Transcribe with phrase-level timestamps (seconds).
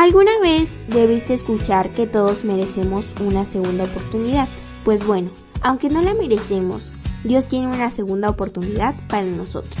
[0.00, 4.48] ¿Alguna vez debiste escuchar que todos merecemos una segunda oportunidad?
[4.82, 5.30] Pues bueno,
[5.60, 9.78] aunque no la merecemos, Dios tiene una segunda oportunidad para nosotros.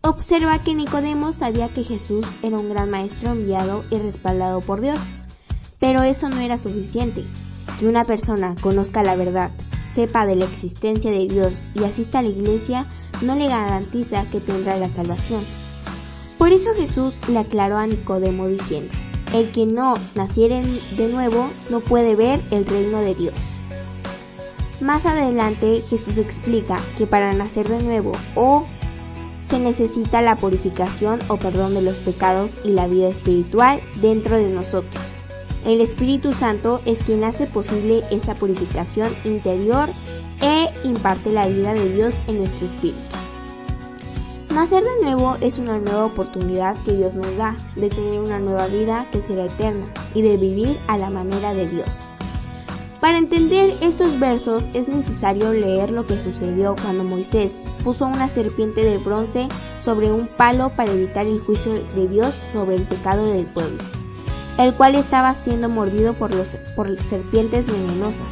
[0.00, 5.00] Observa que Nicodemo sabía que Jesús era un gran maestro enviado y respaldado por Dios.
[5.78, 7.26] Pero eso no era suficiente.
[7.78, 9.50] Que una persona conozca la verdad,
[9.92, 12.86] sepa de la existencia de Dios y asista a la iglesia
[13.20, 15.44] no le garantiza que tendrá la salvación.
[16.38, 18.92] Por eso Jesús le aclaró a Nicodemo diciendo,
[19.32, 20.62] el que no naciere
[20.96, 23.34] de nuevo no puede ver el reino de Dios.
[24.80, 28.66] Más adelante Jesús explica que para nacer de nuevo o
[29.48, 34.48] se necesita la purificación o perdón de los pecados y la vida espiritual dentro de
[34.48, 35.02] nosotros.
[35.64, 39.88] El Espíritu Santo es quien hace posible esa purificación interior
[40.42, 43.13] e imparte la vida de Dios en nuestro espíritu.
[44.54, 48.68] Nacer de nuevo es una nueva oportunidad que Dios nos da de tener una nueva
[48.68, 51.88] vida que será eterna y de vivir a la manera de Dios.
[53.00, 57.50] Para entender estos versos es necesario leer lo que sucedió cuando Moisés
[57.82, 62.76] puso una serpiente de bronce sobre un palo para evitar el juicio de Dios sobre
[62.76, 63.82] el pecado del pueblo
[64.58, 68.26] el cual estaba siendo mordido por, los, por serpientes venenosas.